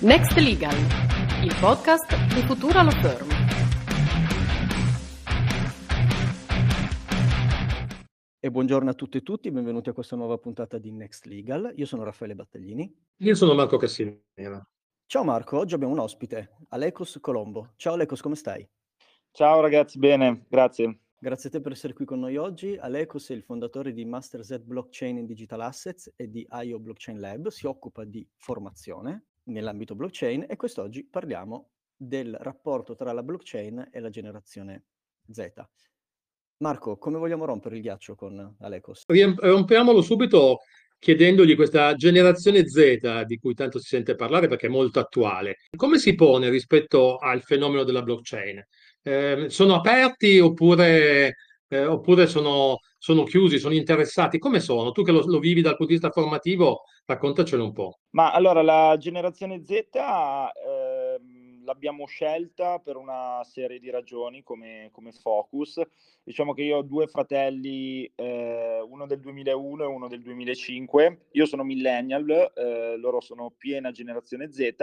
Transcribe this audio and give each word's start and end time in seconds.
Next 0.00 0.36
Legal, 0.36 0.76
il 1.42 1.56
podcast 1.58 2.32
di 2.32 2.40
Futura 2.42 2.82
Law 2.82 2.92
Firm. 3.00 3.28
E 8.38 8.48
buongiorno 8.48 8.90
a 8.90 8.94
tutte 8.94 9.18
e 9.18 9.22
tutti, 9.24 9.50
benvenuti 9.50 9.88
a 9.88 9.92
questa 9.92 10.14
nuova 10.14 10.38
puntata 10.38 10.78
di 10.78 10.92
Next 10.92 11.24
Legal. 11.24 11.72
Io 11.74 11.84
sono 11.84 12.04
Raffaele 12.04 12.36
Battaglini. 12.36 12.94
Io 13.16 13.34
sono 13.34 13.54
Marco 13.54 13.76
Cassinera. 13.76 14.64
Ciao 15.06 15.24
Marco, 15.24 15.58
oggi 15.58 15.74
abbiamo 15.74 15.94
un 15.94 15.98
ospite, 15.98 16.58
Alecos 16.68 17.18
Colombo. 17.20 17.72
Ciao 17.74 17.94
Alecos, 17.94 18.20
come 18.20 18.36
stai? 18.36 18.64
Ciao 19.32 19.60
ragazzi, 19.60 19.98
bene, 19.98 20.46
grazie. 20.48 21.00
Grazie 21.18 21.48
a 21.48 21.52
te 21.52 21.60
per 21.60 21.72
essere 21.72 21.94
qui 21.94 22.04
con 22.04 22.20
noi 22.20 22.36
oggi. 22.36 22.76
Alecos 22.76 23.30
è 23.30 23.34
il 23.34 23.42
fondatore 23.42 23.92
di 23.92 24.04
MasterZ 24.04 24.58
Blockchain 24.58 25.18
in 25.18 25.26
Digital 25.26 25.62
Assets 25.62 26.12
e 26.14 26.30
di 26.30 26.46
IO 26.62 26.78
Blockchain 26.78 27.18
Lab, 27.18 27.48
si 27.48 27.66
occupa 27.66 28.04
di 28.04 28.24
formazione 28.36 29.27
nell'ambito 29.48 29.94
blockchain 29.94 30.46
e 30.48 30.56
quest'oggi 30.56 31.04
parliamo 31.04 31.70
del 31.96 32.36
rapporto 32.40 32.94
tra 32.94 33.12
la 33.12 33.22
blockchain 33.22 33.88
e 33.92 34.00
la 34.00 34.10
generazione 34.10 34.84
Z. 35.30 35.52
Marco, 36.58 36.96
come 36.96 37.18
vogliamo 37.18 37.44
rompere 37.44 37.76
il 37.76 37.82
ghiaccio 37.82 38.14
con 38.14 38.56
Alecos? 38.60 39.04
Rompiamolo 39.06 40.02
subito 40.02 40.58
chiedendogli 40.98 41.54
questa 41.54 41.94
generazione 41.94 42.68
Z 42.68 43.22
di 43.24 43.38
cui 43.38 43.54
tanto 43.54 43.78
si 43.78 43.86
sente 43.86 44.16
parlare 44.16 44.48
perché 44.48 44.66
è 44.66 44.70
molto 44.70 44.98
attuale. 44.98 45.58
Come 45.76 45.98
si 45.98 46.14
pone 46.14 46.50
rispetto 46.50 47.16
al 47.16 47.42
fenomeno 47.42 47.84
della 47.84 48.02
blockchain? 48.02 48.64
Eh, 49.02 49.46
sono 49.48 49.76
aperti 49.76 50.38
oppure, 50.40 51.36
eh, 51.68 51.84
oppure 51.84 52.26
sono, 52.26 52.78
sono, 52.98 53.24
chiusi, 53.24 53.58
sono 53.58 53.74
interessati? 53.74 54.38
Come 54.38 54.60
sono? 54.60 54.92
Tu 54.92 55.02
che 55.02 55.12
lo, 55.12 55.24
lo, 55.26 55.38
vivi 55.38 55.60
dal 55.60 55.76
punto 55.76 55.92
di 55.92 55.98
vista 55.98 56.10
formativo, 56.10 56.82
raccontacelo 57.06 57.64
un 57.64 57.72
po'. 57.72 57.98
Ma 58.10 58.32
allora, 58.32 58.62
la 58.62 58.96
generazione 58.98 59.62
Z... 59.64 59.70
Eh 59.70 61.46
l'abbiamo 61.68 62.06
scelta 62.06 62.78
per 62.78 62.96
una 62.96 63.42
serie 63.44 63.78
di 63.78 63.90
ragioni 63.90 64.42
come, 64.42 64.88
come, 64.90 65.12
focus. 65.12 65.80
Diciamo 66.24 66.54
che 66.54 66.62
io 66.62 66.78
ho 66.78 66.82
due 66.82 67.06
fratelli, 67.06 68.10
eh, 68.14 68.80
uno 68.80 69.06
del 69.06 69.20
2001 69.20 69.82
e 69.82 69.86
uno 69.86 70.08
del 70.08 70.22
2005. 70.22 71.26
Io 71.32 71.44
sono 71.44 71.64
millennial, 71.64 72.28
eh, 72.54 72.96
loro 72.96 73.20
sono 73.20 73.52
piena 73.56 73.90
generazione 73.90 74.50
Z 74.50 74.74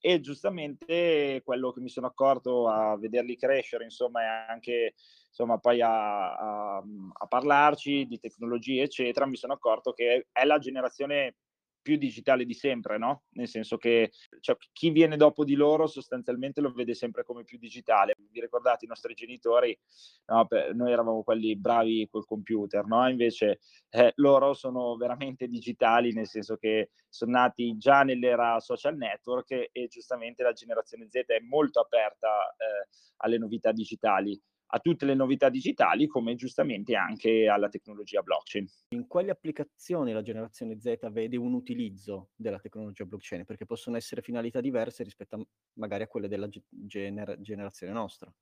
e 0.00 0.20
giustamente 0.20 1.40
quello 1.44 1.72
che 1.72 1.80
mi 1.80 1.88
sono 1.88 2.06
accorto 2.06 2.68
a 2.68 2.96
vederli 2.96 3.36
crescere, 3.36 3.84
insomma, 3.84 4.22
è 4.22 4.50
anche 4.50 4.94
insomma, 5.38 5.58
poi 5.58 5.80
a, 5.80 6.34
a, 6.34 6.76
a 6.78 7.26
parlarci 7.26 8.06
di 8.06 8.18
tecnologie, 8.18 8.82
eccetera, 8.82 9.26
mi 9.26 9.36
sono 9.36 9.52
accorto 9.52 9.92
che 9.92 10.26
è 10.32 10.44
la 10.44 10.58
generazione 10.58 11.36
più 11.80 11.96
digitale 11.96 12.44
di 12.44 12.54
sempre, 12.54 12.98
no? 12.98 13.22
Nel 13.30 13.48
senso 13.48 13.78
che 13.78 14.10
cioè, 14.40 14.56
chi 14.72 14.90
viene 14.90 15.16
dopo 15.16 15.44
di 15.44 15.54
loro 15.54 15.86
sostanzialmente 15.86 16.60
lo 16.60 16.72
vede 16.72 16.92
sempre 16.92 17.22
come 17.22 17.44
più 17.44 17.56
digitale. 17.56 18.14
Vi 18.30 18.40
ricordate 18.40 18.84
i 18.84 18.88
nostri 18.88 19.14
genitori? 19.14 19.78
No, 20.26 20.46
per, 20.46 20.74
noi 20.74 20.92
eravamo 20.92 21.22
quelli 21.22 21.56
bravi 21.56 22.06
col 22.10 22.26
computer, 22.26 22.84
no? 22.84 23.08
Invece 23.08 23.60
eh, 23.90 24.12
loro 24.16 24.52
sono 24.54 24.96
veramente 24.96 25.46
digitali, 25.46 26.12
nel 26.12 26.26
senso 26.26 26.56
che 26.56 26.90
sono 27.08 27.30
nati 27.30 27.76
già 27.78 28.02
nell'era 28.02 28.58
social 28.60 28.96
network 28.96 29.52
e, 29.52 29.70
e 29.72 29.86
giustamente 29.86 30.42
la 30.42 30.52
generazione 30.52 31.06
Z 31.08 31.14
è 31.26 31.40
molto 31.40 31.80
aperta 31.80 32.28
eh, 32.50 32.88
alle 33.18 33.38
novità 33.38 33.72
digitali 33.72 34.38
a 34.70 34.78
tutte 34.80 35.06
le 35.06 35.14
novità 35.14 35.48
digitali 35.48 36.06
come 36.06 36.34
giustamente 36.34 36.94
anche 36.94 37.48
alla 37.48 37.68
tecnologia 37.68 38.22
blockchain. 38.22 38.66
In 38.90 39.06
quali 39.06 39.30
applicazioni 39.30 40.12
la 40.12 40.22
generazione 40.22 40.78
Z 40.78 40.96
vede 41.10 41.36
un 41.36 41.54
utilizzo 41.54 42.30
della 42.34 42.58
tecnologia 42.58 43.04
blockchain? 43.04 43.44
Perché 43.44 43.64
possono 43.64 43.96
essere 43.96 44.22
finalità 44.22 44.60
diverse 44.60 45.02
rispetto 45.02 45.36
a, 45.36 45.46
magari 45.74 46.02
a 46.02 46.06
quelle 46.06 46.28
della 46.28 46.48
gener- 46.68 47.40
generazione 47.40 47.92
nostra. 47.92 48.32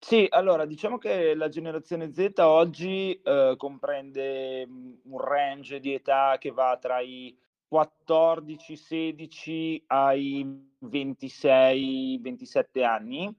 Sì, 0.00 0.26
allora 0.28 0.64
diciamo 0.64 0.96
che 0.96 1.34
la 1.34 1.48
generazione 1.48 2.14
Z 2.14 2.32
oggi 2.36 3.20
eh, 3.20 3.54
comprende 3.56 4.64
mm, 4.66 4.94
un 5.04 5.18
range 5.18 5.80
di 5.80 5.92
età 5.92 6.36
che 6.38 6.52
va 6.52 6.78
tra 6.80 7.00
i 7.00 7.36
14-16 7.68 9.82
ai 9.88 10.46
26-27 10.80 12.84
anni 12.84 13.36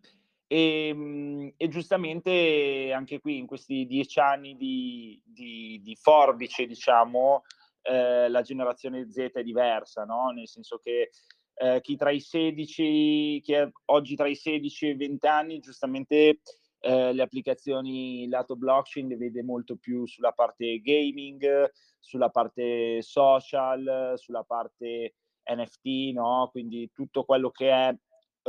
e, 0.52 0.88
ehm, 0.88 1.54
e, 1.56 1.68
giustamente 1.68 2.92
anche 2.92 3.20
qui 3.20 3.38
in 3.38 3.46
questi 3.46 3.86
dieci 3.86 4.20
anni 4.20 4.56
di, 4.58 5.22
di, 5.24 5.80
di 5.84 5.96
forbice, 5.96 6.66
diciamo, 6.66 7.44
eh, 7.84 8.28
la 8.28 8.42
generazione 8.42 9.10
Z 9.10 9.30
è 9.34 9.44
diversa, 9.44 10.06
no? 10.06 10.32
Nel 10.32 10.48
senso 10.48 10.80
che 10.80 11.12
eh, 11.54 11.80
chi 11.82 11.96
tra 11.96 12.10
i 12.10 12.20
16, 12.20 13.42
chi 13.44 13.54
è 13.54 13.70
oggi 13.86 14.16
tra 14.16 14.28
i 14.28 14.36
16 14.36 14.88
e 14.88 14.90
i 14.90 14.96
20 14.96 15.28
anni, 15.28 15.60
giustamente 15.60 16.40
eh, 16.80 17.14
le 17.14 17.22
applicazioni 17.22 18.28
lato 18.28 18.56
blockchain 18.56 19.08
le 19.08 19.18
vede 19.18 19.44
molto 19.44 19.76
più 19.76 20.08
sulla 20.08 20.31
parte 20.31 20.80
gaming, 20.80 21.70
sulla 22.00 22.30
parte 22.30 23.04
social, 23.04 24.14
sulla 24.16 24.44
parte 24.44 25.14
NFT, 25.44 26.14
no? 26.14 26.50
Quindi 26.52 26.90
tutto 26.92 27.24
quello 27.24 27.52
che 27.52 27.70
è 27.70 27.96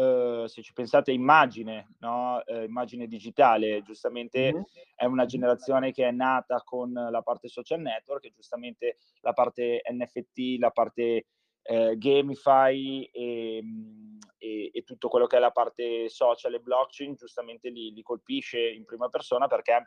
Uhm, 0.01 0.47
se 0.47 0.63
ci 0.63 0.73
pensate 0.73 1.13
immagine, 1.13 1.97
no? 1.99 2.43
uh, 2.47 2.63
immagine 2.63 3.07
digitale, 3.07 3.83
giustamente 3.83 4.51
mm-hmm. 4.51 4.63
è 4.95 5.05
una 5.05 5.27
generazione 5.27 5.93
che 5.93 6.09
è 6.09 6.11
nata 6.11 6.63
con 6.65 6.91
la 6.93 7.21
parte 7.21 7.49
social 7.49 7.81
network 7.81 8.25
e 8.25 8.33
giustamente 8.35 8.97
la 9.21 9.35
parte 9.35 9.83
NFT, 9.85 10.59
la 10.59 10.71
parte 10.71 11.27
uh, 11.65 11.99
gamify 11.99 13.03
e, 13.13 13.61
mhmm, 13.63 14.19
e, 14.39 14.71
e, 14.73 14.83
tutto 14.85 15.09
quello 15.09 15.27
che 15.27 15.37
è 15.37 15.41
la 15.41 15.51
parte 15.51 16.09
social 16.09 16.55
e 16.55 16.61
blockchain 16.61 17.15
giustamente 17.15 17.69
li, 17.69 17.93
li 17.93 18.03
colpisce 18.03 18.59
in 18.71 18.87
prima 18.87 19.11
persona 19.11 19.49
perché 19.49 19.87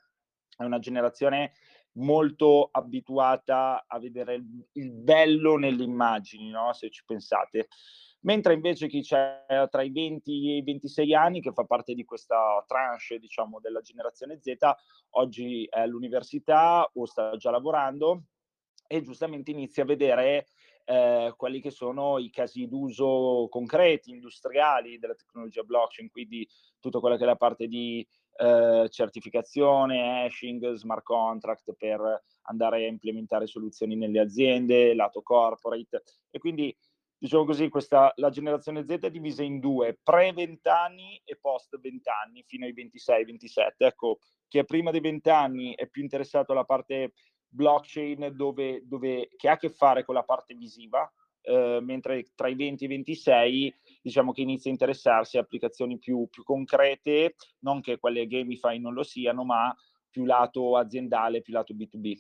è 0.56 0.64
una 0.64 0.78
generazione 0.78 1.54
molto 1.94 2.70
abituata 2.72 3.86
a 3.88 3.98
vedere 3.98 4.36
il, 4.36 4.68
il 4.74 4.92
bello 4.92 5.58
nelle 5.58 5.84
immagini, 5.84 6.50
no? 6.50 6.72
se 6.74 6.92
ci 6.92 7.04
pensate 7.04 7.68
mentre 8.24 8.54
invece 8.54 8.88
chi 8.88 9.02
c'è 9.02 9.46
tra 9.70 9.82
i 9.82 9.92
20 9.92 10.52
e 10.52 10.58
i 10.58 10.64
26 10.64 11.14
anni, 11.14 11.42
che 11.42 11.52
fa 11.52 11.64
parte 11.64 11.94
di 11.94 12.04
questa 12.04 12.64
tranche, 12.68 13.20
diciamo, 13.20 13.60
della 13.60 13.82
generazione 13.82 14.40
Z, 14.42 14.54
oggi 15.12 15.66
è 15.66 15.80
all'università 15.80 16.90
o 16.94 17.06
sta 17.06 17.36
già 17.38 17.52
lavorando 17.52 18.24
e 18.88 19.02
giustamente 19.02 19.52
inizia 19.52 19.84
a 19.84 19.88
vedere 19.88 20.48
eh, 20.86 21.34
quelli 21.36 21.62
che 21.62 21.72
sono 21.72 22.18
i 22.18 22.30
casi 22.30 22.68
d'uso 22.68 23.48
concreti, 23.50 24.12
industriali 24.12 25.00
della 25.00 25.16
tecnologia 25.16 25.64
blockchain, 25.64 26.10
quindi 26.10 26.48
tutto 26.80 27.00
quello 27.00 27.16
che 27.16 27.24
è 27.24 27.28
la 27.28 27.36
parte 27.36 27.68
di 27.68 28.06
eh, 28.36 28.88
certificazione, 28.90 30.26
hashing, 30.26 30.74
smart 30.74 31.04
contract 31.04 31.74
per 31.78 32.24
andare 32.44 32.84
a 32.84 32.88
implementare 32.88 33.48
soluzioni 33.48 33.96
nelle 33.96 34.20
aziende, 34.20 34.94
lato 34.94 35.22
corporate. 35.22 36.04
E 36.30 36.40
quindi 36.40 36.76
diciamo 37.24 37.46
così, 37.46 37.70
questa, 37.70 38.12
la 38.18 38.30
generazione 38.30 38.84
Z 38.84 38.98
è 39.00 39.10
divisa 39.10 39.44
in 39.44 39.62
due, 39.62 39.98
pre-20 40.04 40.68
anni 40.68 41.22
e 41.24 41.38
post-20 41.40 42.10
anni, 42.22 42.44
fino 42.46 42.66
ai 42.66 42.74
26-27. 42.74 43.86
Ecco, 43.86 44.20
chi 44.50 44.58
è 44.58 44.66
prima 44.66 44.92
dei 44.92 45.00
20 45.00 45.30
anni 45.30 45.74
è 45.74 45.88
più 45.88 46.02
interessato 46.02 46.52
alla 46.52 46.66
parte 46.66 47.14
blockchain 47.48 48.34
dove, 48.36 48.82
dove, 48.86 49.30
che 49.38 49.48
ha 49.48 49.54
a 49.54 49.58
che 49.58 49.70
fare 49.70 50.04
con 50.04 50.16
la 50.16 50.24
parte 50.24 50.54
visiva, 50.54 51.10
eh, 51.44 51.80
mentre 51.82 52.26
tra 52.36 52.50
i 52.50 52.56
20 52.56 52.84
e 52.84 52.88
i 52.88 52.90
26 52.90 53.76
diciamo 54.02 54.34
che 54.34 54.42
inizia 54.42 54.70
a 54.70 54.74
interessarsi 54.74 55.38
a 55.38 55.42
applicazioni 55.42 55.98
più, 56.00 56.28
più 56.30 56.44
concrete, 56.44 57.36
non 57.60 57.80
che 57.80 58.00
quelle 58.00 58.28
gamify 58.28 58.80
non 58.80 58.94
lo 58.94 59.04
siano, 59.04 59.46
ma 59.46 59.74
più 60.10 60.26
lato 60.26 60.76
aziendale, 60.76 61.42
più 61.42 61.54
lato 61.54 61.74
B2B. 61.74 62.20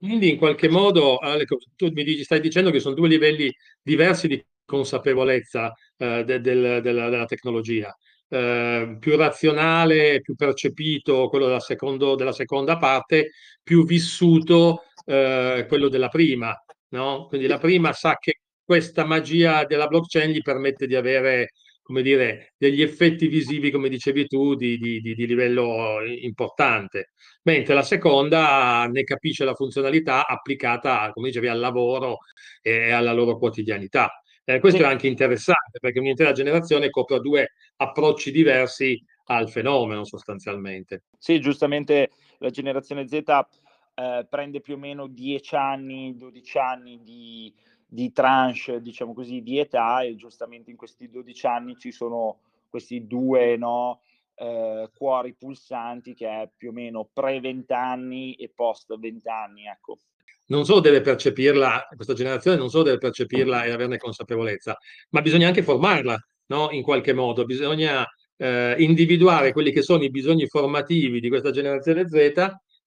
Quindi 0.00 0.30
in 0.30 0.38
qualche 0.38 0.70
modo, 0.70 1.18
Aleco, 1.18 1.58
tu 1.76 1.90
mi 1.92 2.04
dici, 2.04 2.24
stai 2.24 2.40
dicendo 2.40 2.70
che 2.70 2.80
sono 2.80 2.94
due 2.94 3.06
livelli 3.06 3.54
diversi 3.82 4.28
di 4.28 4.42
consapevolezza 4.64 5.74
eh, 5.98 6.24
de, 6.24 6.40
de, 6.40 6.80
de, 6.80 6.80
della 6.80 7.26
tecnologia. 7.26 7.94
Eh, 8.26 8.96
più 8.98 9.16
razionale, 9.16 10.22
più 10.22 10.34
percepito 10.36 11.28
quello 11.28 11.46
della, 11.46 11.60
secondo, 11.60 12.14
della 12.14 12.32
seconda 12.32 12.78
parte, 12.78 13.32
più 13.62 13.84
vissuto 13.84 14.84
eh, 15.04 15.66
quello 15.68 15.88
della 15.88 16.08
prima. 16.08 16.54
No? 16.90 17.26
Quindi 17.26 17.46
la 17.46 17.58
prima 17.58 17.92
sa 17.92 18.16
che 18.18 18.40
questa 18.64 19.04
magia 19.04 19.64
della 19.66 19.86
blockchain 19.86 20.30
gli 20.30 20.40
permette 20.40 20.86
di 20.86 20.94
avere 20.94 21.50
come 21.90 22.02
dire, 22.02 22.52
degli 22.56 22.82
effetti 22.82 23.26
visivi, 23.26 23.72
come 23.72 23.88
dicevi 23.88 24.28
tu, 24.28 24.54
di, 24.54 24.78
di, 24.78 25.00
di, 25.00 25.26
livello 25.26 25.98
importante, 26.04 27.10
mentre 27.42 27.74
la 27.74 27.82
seconda 27.82 28.86
ne 28.86 29.02
capisce 29.02 29.44
la 29.44 29.56
funzionalità 29.56 30.24
applicata, 30.24 31.10
come 31.12 31.26
dicevi, 31.26 31.48
al 31.48 31.58
lavoro 31.58 32.18
e 32.62 32.92
alla 32.92 33.12
loro 33.12 33.36
quotidianità. 33.38 34.22
Eh, 34.44 34.60
questo 34.60 34.78
sì. 34.78 34.84
è 34.84 34.86
anche 34.86 35.08
interessante 35.08 35.80
perché 35.80 35.98
un'intera 35.98 36.30
generazione 36.30 36.90
copre 36.90 37.18
due 37.18 37.54
approcci 37.78 38.30
diversi 38.30 38.96
al 39.24 39.50
fenomeno 39.50 40.04
sostanzialmente. 40.04 41.02
Sì, 41.18 41.40
giustamente 41.40 42.10
la 42.38 42.50
generazione 42.50 43.08
Z 43.08 43.20
eh, 43.94 44.26
prende 44.30 44.60
più 44.60 44.74
o 44.74 44.78
meno 44.78 45.08
10 45.08 45.56
anni, 45.56 46.16
12 46.16 46.58
anni 46.58 47.00
di, 47.02 47.52
di 47.92 48.12
tranche, 48.12 48.80
diciamo 48.80 49.12
così, 49.12 49.42
di 49.42 49.58
età 49.58 50.02
e 50.02 50.14
giustamente 50.14 50.70
in 50.70 50.76
questi 50.76 51.10
12 51.10 51.46
anni 51.46 51.76
ci 51.76 51.90
sono 51.90 52.38
questi 52.68 53.08
due 53.08 53.56
no, 53.56 54.02
eh, 54.36 54.88
cuori 54.96 55.34
pulsanti 55.34 56.14
che 56.14 56.28
è 56.28 56.48
più 56.56 56.70
o 56.70 56.72
meno 56.72 57.08
pre 57.12 57.40
20 57.40 57.72
anni 57.72 58.34
e 58.34 58.48
post 58.54 58.96
20 58.96 59.28
anni, 59.28 59.66
ecco. 59.66 59.98
Non 60.46 60.64
solo 60.64 60.80
deve 60.80 61.00
percepirla, 61.00 61.88
questa 61.94 62.14
generazione 62.14 62.56
non 62.56 62.70
solo 62.70 62.84
deve 62.84 62.98
percepirla 62.98 63.64
e 63.64 63.72
averne 63.72 63.98
consapevolezza, 63.98 64.76
ma 65.10 65.20
bisogna 65.20 65.48
anche 65.48 65.62
formarla, 65.62 66.16
no? 66.46 66.70
In 66.70 66.82
qualche 66.82 67.12
modo, 67.12 67.44
bisogna 67.44 68.04
eh, 68.36 68.76
individuare 68.78 69.52
quelli 69.52 69.72
che 69.72 69.82
sono 69.82 70.04
i 70.04 70.10
bisogni 70.10 70.46
formativi 70.46 71.20
di 71.20 71.28
questa 71.28 71.50
generazione 71.50 72.08
Z 72.08 72.16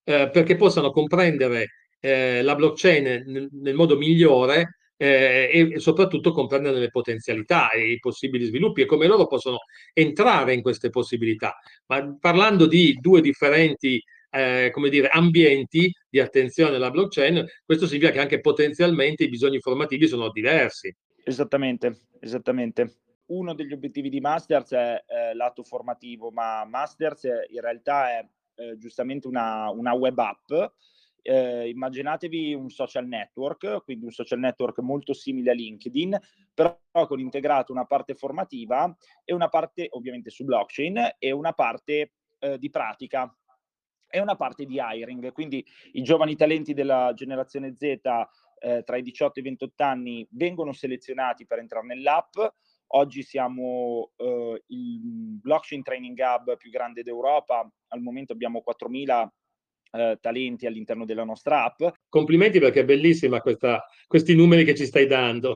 eh, 0.04 0.30
perché 0.30 0.56
possano 0.56 0.92
comprendere 0.92 1.68
eh, 2.00 2.42
la 2.42 2.56
blockchain 2.56 3.24
nel, 3.26 3.50
nel 3.52 3.76
modo 3.76 3.98
migliore 3.98 4.78
eh, 4.98 5.72
e, 5.74 5.80
soprattutto 5.80 6.32
comprendere 6.32 6.80
le 6.80 6.90
potenzialità 6.90 7.72
e 7.72 7.92
i 7.92 8.00
possibili 8.00 8.46
sviluppi 8.46 8.82
e 8.82 8.86
come 8.86 9.08
loro 9.08 9.28
possono 9.28 9.60
entrare 9.94 10.54
in 10.54 10.62
queste 10.62 10.90
possibilità. 10.90 11.58
Ma 11.88 12.16
parlando 12.20 12.66
di 12.66 12.98
due 13.00 13.22
differenti 13.22 14.02
eh, 14.30 14.72
come 14.72 14.90
dire, 14.90 15.10
ambienti 15.10 15.94
di 16.10 16.20
attenzione 16.20 16.76
alla 16.76 16.90
blockchain, 16.90 17.46
questo 17.64 17.86
significa 17.86 18.12
che 18.12 18.20
anche 18.20 18.42
potenzialmente 18.42 19.24
i 19.24 19.30
bisogni 19.30 19.60
formativi 19.60 20.08
sono 20.08 20.32
diversi. 20.32 20.94
Esattamente, 21.24 22.08
esattamente. 22.20 22.98
Uno 23.28 23.54
degli 23.54 23.72
obiettivi 23.72 24.10
di 24.10 24.20
Masters 24.20 24.72
è 24.72 25.04
eh, 25.08 25.34
lato 25.36 25.64
formativo, 25.64 26.32
ma 26.32 26.66
Masters 26.66 27.24
in 27.24 27.62
realtà 27.62 28.10
è 28.10 28.28
eh, 28.56 28.78
giustamente 28.78 29.28
una, 29.28 29.70
una 29.70 29.94
web 29.94 30.18
app 30.18 30.52
eh, 31.24 31.70
immaginatevi 31.70 32.54
un 32.54 32.70
social 32.70 33.08
network, 33.08 33.84
quindi 33.84 34.06
un 34.06 34.12
social 34.12 34.40
network 34.40 34.80
molto 34.80 35.14
simile 35.14 35.52
a 35.52 35.54
LinkedIn, 35.54 36.20
però 36.54 36.78
con 37.08 37.20
integrato 37.20 37.72
una 37.72 37.86
parte 37.86 38.14
formativa 38.14 38.96
e 39.24 39.34
una 39.34 39.48
parte 39.48 39.88
ovviamente 39.92 40.30
su 40.30 40.44
blockchain 40.44 41.16
e 41.18 41.32
una 41.32 41.54
parte 41.54 42.12
eh, 42.40 42.60
di 42.60 42.70
pratica 42.70 43.34
e 44.10 44.20
una 44.20 44.36
parte 44.36 44.66
di 44.66 44.80
hiring. 44.80 45.32
Quindi 45.32 45.66
i 45.94 46.04
giovani 46.04 46.36
talenti 46.36 46.74
della 46.74 47.14
generazione 47.16 47.74
Z 47.76 48.00
eh, 48.60 48.84
tra 48.84 48.98
i 48.98 49.02
18 49.02 49.40
e 49.40 49.42
i 49.42 49.46
28 49.46 49.84
anni 49.84 50.28
vengono 50.32 50.72
selezionati 50.74 51.48
per 51.48 51.60
entrare 51.60 51.88
nell'app. 51.88 52.36
Oggi 52.96 53.24
siamo 53.24 54.12
eh, 54.18 54.64
il 54.68 55.40
blockchain 55.42 55.82
training 55.82 56.20
hub 56.20 56.58
più 56.58 56.70
grande 56.70 57.02
d'Europa, 57.02 57.68
al 57.88 58.02
momento 58.02 58.34
abbiamo 58.34 58.62
4.000 58.64 59.28
eh, 59.94 60.18
talenti 60.20 60.66
all'interno 60.66 61.06
della 61.06 61.24
nostra 61.24 61.64
app. 61.64 61.84
Complimenti 62.10 62.60
perché 62.60 62.82
è 62.82 62.86
bellissima 62.86 63.42
questa, 63.42 63.86
questi 64.08 64.36
numeri 64.36 64.64
che 64.64 64.76
ci 64.76 64.86
stai 64.86 65.08
dando. 65.08 65.56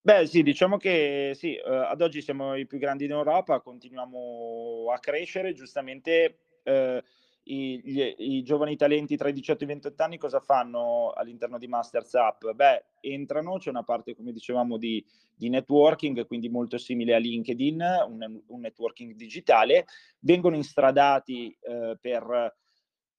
Beh, 0.00 0.26
sì, 0.26 0.42
diciamo 0.42 0.76
che 0.76 1.32
sì, 1.34 1.54
eh, 1.54 1.62
ad 1.64 2.02
oggi 2.02 2.20
siamo 2.20 2.54
i 2.56 2.66
più 2.66 2.78
grandi 2.78 3.06
in 3.06 3.12
Europa, 3.12 3.60
continuiamo 3.60 4.92
a 4.92 4.98
crescere, 4.98 5.54
giustamente 5.54 6.40
eh, 6.62 7.02
i, 7.44 7.80
gli, 7.82 8.14
i, 8.18 8.42
giovani 8.42 8.76
talenti 8.76 9.16
tra 9.16 9.30
i 9.30 9.32
18 9.32 9.62
e 9.62 9.64
i 9.64 9.68
28 9.68 10.02
anni 10.02 10.18
cosa 10.18 10.40
fanno 10.40 11.10
all'interno 11.10 11.56
di 11.56 11.66
Masters 11.68 12.14
App? 12.16 12.44
Beh, 12.50 12.84
entrano, 13.00 13.56
c'è 13.56 13.70
una 13.70 13.82
parte, 13.82 14.14
come 14.14 14.32
dicevamo, 14.32 14.76
di, 14.76 15.02
di 15.34 15.48
networking, 15.48 16.26
quindi 16.26 16.50
molto 16.50 16.76
simile 16.76 17.14
a 17.14 17.18
LinkedIn, 17.18 17.82
un, 18.06 18.40
un 18.46 18.60
networking 18.60 19.14
digitale, 19.14 19.86
vengono 20.20 20.56
instradati 20.56 21.56
eh, 21.62 21.96
per 21.98 22.54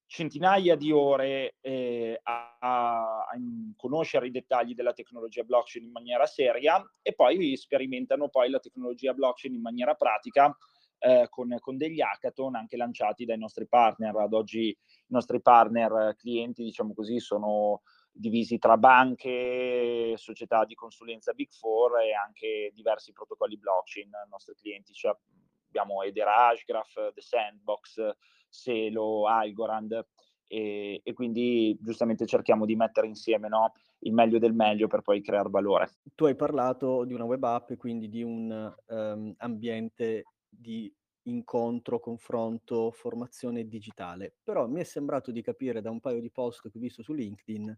centinaia 0.06 0.76
di 0.76 0.92
ore 0.92 1.56
eh, 1.60 2.20
a, 2.22 2.56
a, 2.60 3.30
conoscere 3.76 4.28
i 4.28 4.30
dettagli 4.30 4.74
della 4.74 4.92
tecnologia 4.92 5.42
blockchain 5.42 5.84
in 5.84 5.90
maniera 5.90 6.26
seria 6.26 6.82
e 7.02 7.14
poi 7.14 7.56
sperimentano 7.56 8.28
poi 8.28 8.50
la 8.50 8.60
tecnologia 8.60 9.12
blockchain 9.12 9.54
in 9.54 9.60
maniera 9.60 9.94
pratica 9.94 10.56
eh, 10.98 11.26
con, 11.28 11.54
con, 11.60 11.76
degli 11.76 12.00
hackathon 12.00 12.54
anche 12.54 12.76
lanciati 12.76 13.24
dai 13.24 13.38
nostri 13.38 13.66
partner. 13.66 14.16
Ad 14.16 14.32
oggi 14.32 14.68
i 14.68 14.76
nostri 15.08 15.40
partner 15.42 16.14
clienti, 16.16 16.62
diciamo 16.62 16.94
così, 16.94 17.18
sono 17.18 17.82
divisi 18.12 18.58
tra 18.58 18.76
banche, 18.78 20.14
società 20.16 20.64
di 20.64 20.74
consulenza 20.74 21.32
Big 21.32 21.52
Four 21.52 22.00
e 22.00 22.14
anche 22.14 22.70
diversi 22.74 23.12
protocolli 23.12 23.58
blockchain. 23.58 24.08
I 24.08 24.28
nostri 24.30 24.54
clienti, 24.54 24.92
cioè, 24.92 25.14
abbiamo 25.76 26.02
Eder 26.02 26.28
Hashgraph, 26.28 27.12
The 27.12 27.20
Sandbox, 27.20 28.16
Selo, 28.48 29.26
Algorand 29.26 30.06
e, 30.48 31.00
e, 31.02 31.12
quindi 31.12 31.76
giustamente 31.80 32.24
cerchiamo 32.24 32.64
di 32.64 32.76
mettere 32.76 33.06
insieme 33.06 33.48
no, 33.48 33.72
il 34.00 34.12
meglio 34.12 34.38
del 34.38 34.54
meglio 34.54 34.86
per 34.86 35.02
poi 35.02 35.20
creare 35.20 35.50
valore. 35.50 35.90
Tu 36.14 36.24
hai 36.24 36.36
parlato 36.36 37.04
di 37.04 37.12
una 37.12 37.24
web 37.24 37.42
app 37.44 37.70
e 37.70 37.76
quindi 37.76 38.08
di 38.08 38.22
un 38.22 38.74
um, 38.86 39.34
ambiente 39.38 40.24
di 40.48 40.92
incontro, 41.22 41.98
confronto, 41.98 42.92
formazione 42.92 43.66
digitale, 43.66 44.36
però 44.42 44.68
mi 44.68 44.80
è 44.80 44.84
sembrato 44.84 45.32
di 45.32 45.42
capire 45.42 45.80
da 45.80 45.90
un 45.90 45.98
paio 45.98 46.20
di 46.20 46.30
post 46.30 46.62
che 46.62 46.68
ho 46.68 46.80
visto 46.80 47.02
su 47.02 47.12
LinkedIn 47.12 47.76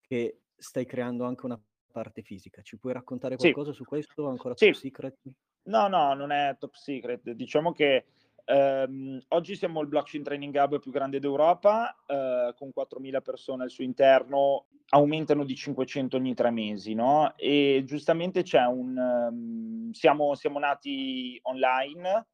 che 0.00 0.40
stai 0.56 0.84
creando 0.84 1.24
anche 1.24 1.46
una 1.46 1.60
parte 1.92 2.22
fisica. 2.22 2.60
Ci 2.62 2.78
puoi 2.78 2.92
raccontare 2.92 3.36
qualcosa 3.36 3.70
sì. 3.70 3.76
su 3.76 3.84
questo? 3.84 4.26
Ancora 4.26 4.56
sì. 4.56 4.72
secret? 4.72 5.16
No, 5.64 5.88
no, 5.88 6.14
non 6.14 6.32
è 6.32 6.56
top 6.58 6.74
secret. 6.74 7.30
Diciamo 7.30 7.72
che 7.72 8.06
Um, 8.44 9.20
oggi 9.28 9.54
siamo 9.54 9.80
il 9.82 9.88
blockchain 9.88 10.24
training 10.24 10.54
hub 10.56 10.80
più 10.80 10.90
grande 10.90 11.20
d'Europa, 11.20 11.96
uh, 12.06 12.54
con 12.54 12.70
4.000 12.74 13.20
persone 13.22 13.62
al 13.62 13.70
suo 13.70 13.84
interno, 13.84 14.66
aumentano 14.88 15.44
di 15.44 15.54
500 15.54 16.16
ogni 16.16 16.34
tre 16.34 16.50
mesi, 16.50 16.94
no? 16.94 17.34
E 17.36 17.82
giustamente 17.86 18.42
c'è 18.42 18.64
un... 18.64 18.96
Um, 18.96 19.90
siamo, 19.92 20.34
siamo 20.34 20.58
nati 20.58 21.38
online, 21.42 22.26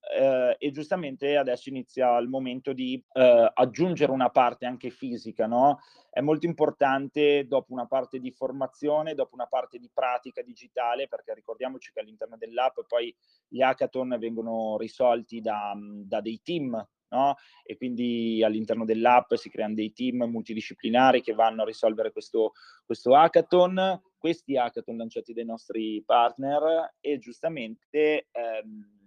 eh, 0.00 0.56
e 0.58 0.70
giustamente 0.70 1.36
adesso 1.36 1.68
inizia 1.68 2.16
il 2.18 2.28
momento 2.28 2.72
di 2.72 3.02
eh, 3.12 3.50
aggiungere 3.54 4.12
una 4.12 4.30
parte 4.30 4.66
anche 4.66 4.90
fisica, 4.90 5.46
no? 5.46 5.80
È 6.10 6.20
molto 6.20 6.46
importante 6.46 7.46
dopo 7.46 7.72
una 7.72 7.86
parte 7.86 8.18
di 8.18 8.32
formazione, 8.32 9.14
dopo 9.14 9.34
una 9.34 9.46
parte 9.46 9.78
di 9.78 9.90
pratica 9.92 10.42
digitale, 10.42 11.06
perché 11.06 11.34
ricordiamoci 11.34 11.92
che 11.92 12.00
all'interno 12.00 12.36
dell'app 12.36 12.78
poi 12.86 13.14
gli 13.46 13.62
hackathon 13.62 14.16
vengono 14.18 14.76
risolti 14.76 15.40
da, 15.40 15.72
da 15.76 16.20
dei 16.20 16.40
team, 16.42 16.84
No? 17.10 17.34
E 17.64 17.76
quindi 17.76 18.40
all'interno 18.44 18.84
dell'app 18.84 19.34
si 19.34 19.50
creano 19.50 19.74
dei 19.74 19.92
team 19.92 20.22
multidisciplinari 20.24 21.22
che 21.22 21.32
vanno 21.32 21.62
a 21.62 21.64
risolvere 21.64 22.12
questo, 22.12 22.52
questo 22.86 23.16
hackathon. 23.16 24.00
Questi 24.16 24.56
hackathon 24.56 24.96
lanciati 24.96 25.32
dai 25.32 25.44
nostri 25.44 26.02
partner 26.04 26.94
e 27.00 27.18
giustamente 27.18 28.28
ehm, 28.30 28.99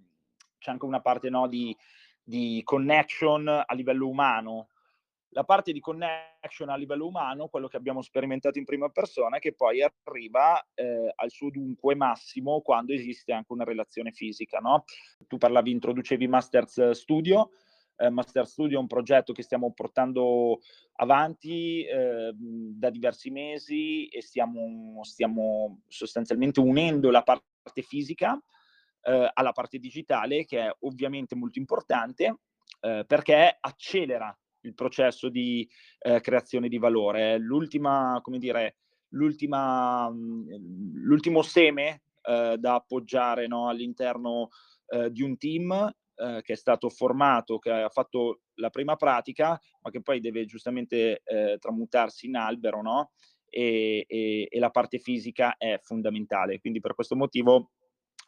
c'è 0.64 0.72
anche 0.72 0.86
una 0.86 1.02
parte 1.02 1.30
no, 1.30 1.48
di, 1.48 1.76
di 2.24 2.62
connection 2.64 3.48
a 3.48 3.74
livello 3.74 4.08
umano. 4.08 4.70
La 5.36 5.44
parte 5.44 5.74
di 5.74 5.80
connection 5.80 6.70
a 6.70 6.76
livello 6.76 7.08
umano, 7.08 7.48
quello 7.48 7.68
che 7.68 7.76
abbiamo 7.76 8.02
sperimentato 8.02 8.60
in 8.60 8.66
prima 8.66 8.90
persona, 8.90 9.40
che 9.40 9.54
poi 9.54 9.82
arriva 9.82 10.64
eh, 10.76 11.12
al 11.16 11.32
suo 11.32 11.50
dunque 11.50 11.96
massimo 11.96 12.62
quando 12.62 12.94
esiste 12.94 13.34
anche 13.34 13.52
una 13.52 13.64
relazione 13.64 14.12
fisica. 14.12 14.60
No? 14.60 14.86
Tu 15.28 15.38
parlavi, 15.38 15.72
introducevi 15.72 16.28
Masters 16.28 16.92
Studio, 16.92 17.50
eh, 17.98 18.10
Master 18.10 18.48
Studio 18.48 18.78
è 18.78 18.82
un 18.82 18.88
progetto 18.88 19.34
che 19.34 19.44
stiamo 19.44 19.74
portando 19.74 20.60
avanti 20.96 21.84
eh, 21.84 22.32
da 22.36 22.90
diversi 22.90 23.32
mesi 23.32 24.08
e 24.08 24.22
stiamo, 24.22 25.04
stiamo, 25.04 25.82
sostanzialmente 25.88 26.60
unendo 26.60 27.10
la 27.10 27.24
parte 27.24 27.82
fisica 27.82 28.40
eh, 29.04 29.30
alla 29.34 29.52
parte 29.52 29.78
digitale 29.78 30.46
che 30.46 30.68
è 30.68 30.76
ovviamente 30.82 31.36
molto 31.36 31.60
importante 31.60 32.38
eh, 32.80 33.04
perché 33.08 33.58
accelera 33.60 34.36
il 34.62 34.74
processo 34.74 35.30
di 35.30 35.68
eh, 36.00 36.22
creazione 36.22 36.70
di 36.70 36.78
valore. 36.78 37.38
L'ultima, 37.38 38.20
come 38.22 38.38
dire, 38.38 38.78
l'ultima, 39.10 40.10
mm, 40.10 40.48
l'ultimo 40.96 41.42
seme 41.42 42.04
eh, 42.24 42.56
da 42.58 42.76
appoggiare 42.76 43.48
no, 43.48 43.68
all'interno 43.68 44.50
eh, 44.88 45.12
di 45.12 45.22
un 45.22 45.38
team 45.38 45.72
eh, 46.16 46.42
che 46.42 46.54
è 46.54 46.56
stato 46.56 46.90
formato, 46.90 47.60
che 47.60 47.72
ha 47.72 47.90
fatto 47.90 48.42
la 48.56 48.70
prima 48.70 48.96
pratica, 48.96 49.60
ma 49.82 49.90
che 49.90 50.02
poi 50.02 50.20
deve 50.20 50.46
giustamente 50.46 51.22
tramutarsi 51.60 52.28
in 52.28 52.36
albero, 52.36 52.82
no? 52.82 53.12
E, 53.50 54.06
e, 54.08 54.48
e, 54.50 54.60
la 54.60 54.70
parte 54.70 55.00
fisica 55.00 55.58
è 55.58 55.80
fondamentale. 55.82 56.60
Quindi 56.60 56.80
per 56.80 56.96
questo 56.96 57.16
motivo 57.16 57.72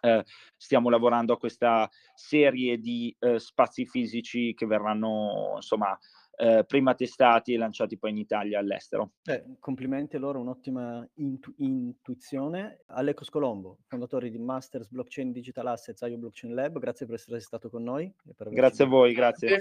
eh, 0.05 0.23
stiamo 0.55 0.89
lavorando 0.89 1.33
a 1.33 1.37
questa 1.37 1.89
serie 2.13 2.77
di 2.77 3.15
eh, 3.19 3.39
spazi 3.39 3.85
fisici 3.85 4.53
che 4.53 4.65
verranno 4.65 5.53
insomma 5.55 5.97
eh, 6.37 6.65
prima 6.67 6.93
testati 6.95 7.53
e 7.53 7.57
lanciati 7.57 7.97
poi 7.97 8.11
in 8.11 8.17
Italia 8.17 8.57
e 8.57 8.61
all'estero. 8.61 9.13
Eh, 9.23 9.43
complimenti 9.59 10.15
allora, 10.15 10.37
un'ottima 10.37 11.07
intu- 11.15 11.53
intuizione. 11.57 12.81
Alecos 12.87 13.29
Colombo, 13.29 13.79
fondatore 13.87 14.29
di 14.29 14.37
Masters 14.37 14.89
Blockchain 14.89 15.31
Digital 15.31 15.67
Assets 15.67 16.01
IO 16.01 16.17
Blockchain 16.17 16.53
Lab, 16.53 16.77
grazie 16.77 17.05
per 17.05 17.15
essere 17.15 17.39
stato 17.39 17.69
con 17.69 17.83
noi. 17.83 18.13
grazie 18.49 18.83
a 18.83 18.87
voi, 18.87 19.13
grazie. 19.13 19.59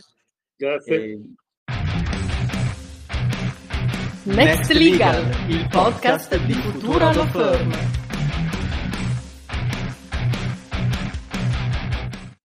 Grazie. 0.56 0.96
E 0.96 1.20
Next 4.24 4.70
Legal, 4.72 5.50
il 5.50 5.68
podcast 5.68 6.36
di 6.46 6.54
Futura 6.54 7.12
Law 7.12 7.26
Firm. 7.26 8.03